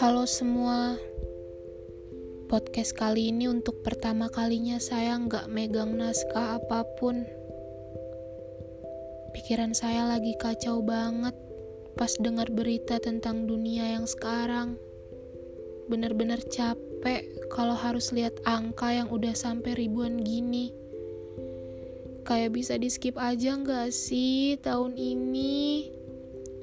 [0.00, 0.96] Halo semua,
[2.48, 7.28] podcast kali ini untuk pertama kalinya saya nggak megang naskah apa pun.
[9.36, 11.36] Pikiran saya lagi kacau banget
[11.92, 14.80] pas dengar berita tentang dunia yang sekarang.
[15.92, 20.81] Bener-bener capek kalau harus lihat angka yang udah sampai ribuan gini.
[22.22, 25.90] Kayak bisa di skip aja nggak sih tahun ini?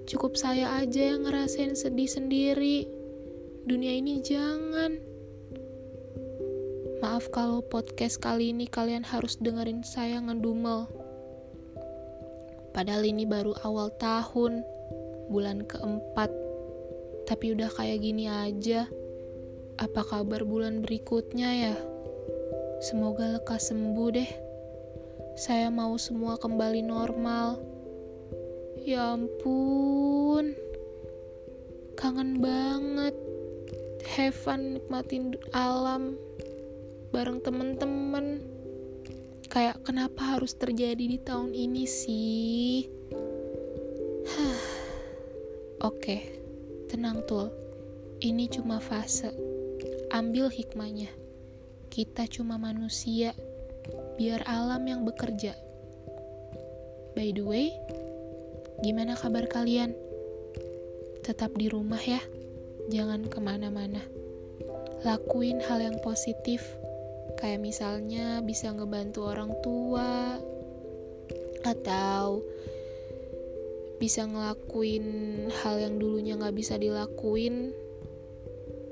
[0.10, 3.00] Cukup saya aja yang ngerasain sedih sendiri
[3.70, 4.98] dunia ini jangan.
[7.06, 10.90] Maaf kalau podcast kali ini kalian harus dengerin saya ngedumel.
[12.74, 14.66] Padahal ini baru awal tahun,
[15.30, 16.34] bulan keempat.
[17.30, 18.90] Tapi udah kayak gini aja.
[19.78, 21.76] Apa kabar bulan berikutnya ya?
[22.82, 24.49] Semoga lekas sembuh deh.
[25.40, 27.64] Saya mau semua kembali normal.
[28.84, 30.52] Ya ampun.
[31.96, 33.16] Kangen banget.
[34.20, 36.20] Have fun nikmatin alam
[37.16, 38.44] bareng temen-temen.
[39.48, 42.84] Kayak kenapa harus terjadi di tahun ini sih?
[45.88, 46.36] Oke
[46.92, 47.48] tenang tuh
[48.20, 49.32] ini cuma fase.
[50.12, 51.08] Ambil hikmahnya.
[51.88, 53.32] Kita cuma manusia
[54.20, 55.56] biar alam yang bekerja.
[57.18, 57.74] By the way
[58.80, 59.92] gimana kabar kalian?
[61.24, 62.24] Tetap di rumah ya.
[62.90, 64.02] Jangan ke mana-mana.
[65.04, 66.64] Lakuin hal yang positif,
[67.38, 70.40] kayak misalnya bisa ngebantu orang tua,
[71.64, 72.42] atau
[74.00, 75.06] bisa ngelakuin
[75.60, 77.76] hal yang dulunya nggak bisa dilakuin.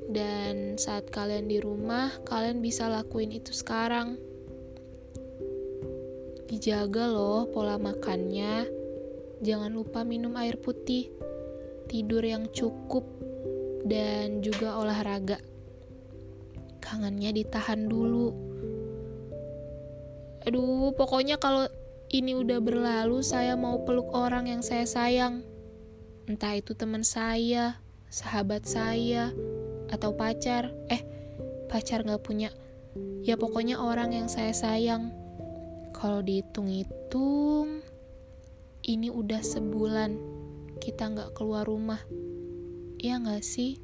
[0.08, 4.16] Dan saat kalian di rumah kalian bisa lakuin itu sekarang
[6.58, 8.66] dijaga loh pola makannya
[9.45, 11.13] jangan lupa minum air putih
[11.88, 13.08] tidur yang cukup
[13.88, 15.39] dan juga olahraga.
[16.83, 18.35] Kangennya ditahan dulu.
[20.44, 21.67] Aduh, pokoknya kalau
[22.12, 25.44] ini udah berlalu, saya mau peluk orang yang saya sayang.
[26.28, 27.79] Entah itu teman saya,
[28.12, 29.31] sahabat saya,
[29.91, 30.72] atau pacar.
[30.91, 31.03] Eh,
[31.67, 32.51] pacar gak punya.
[33.23, 35.12] Ya pokoknya orang yang saya sayang.
[35.97, 37.81] Kalau dihitung-hitung,
[38.85, 40.13] ini udah sebulan
[40.78, 41.97] kita gak keluar rumah.
[43.02, 43.81] Iya gak sih?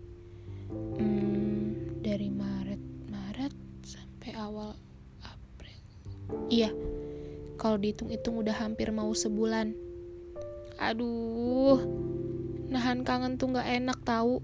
[0.70, 4.78] Hmm, dari Maret, Maret sampai awal
[5.26, 5.80] April.
[6.54, 6.70] Iya,
[7.58, 9.74] kalau dihitung-hitung udah hampir mau sebulan.
[10.78, 11.82] Aduh,
[12.70, 14.38] nahan kangen tuh gak enak tahu.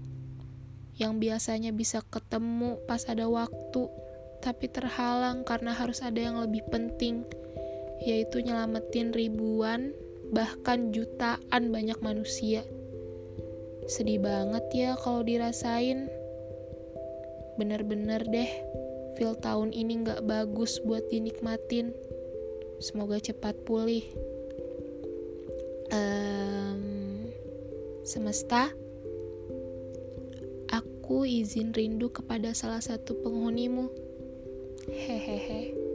[0.98, 3.86] Yang biasanya bisa ketemu pas ada waktu,
[4.42, 7.22] tapi terhalang karena harus ada yang lebih penting,
[8.04, 9.92] yaitu nyelamatin ribuan,
[10.32, 12.64] bahkan jutaan banyak manusia.
[13.90, 16.06] Sedih banget ya kalau dirasain.
[17.58, 18.50] Bener-bener deh,
[19.18, 21.92] feel tahun ini gak bagus buat dinikmatin.
[22.80, 24.06] Semoga cepat pulih.
[25.90, 27.28] Um,
[28.06, 28.72] semesta,
[30.70, 33.90] aku izin rindu kepada salah satu penghunimu.
[34.88, 35.89] Hehehe.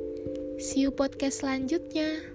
[0.56, 2.34] See you podcast selanjutnya.